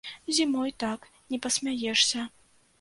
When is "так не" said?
0.85-1.41